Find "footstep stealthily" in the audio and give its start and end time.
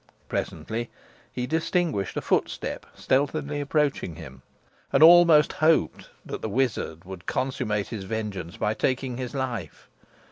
2.23-3.61